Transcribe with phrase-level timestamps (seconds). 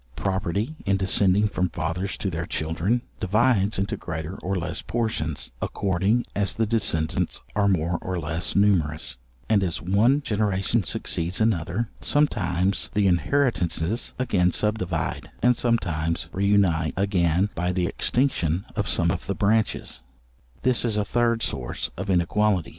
[0.15, 6.25] —Property in descending from fathers to their children, divides into greater or less portions, according
[6.35, 9.17] as the descendants are more or less numerous,
[9.47, 16.95] and as one generation succeeds another, sometimes the inheritances again subdivide, and sometimes re unite
[16.97, 20.01] again by the extinction of some of the branches;
[20.63, 22.69] this is a third source of inequality.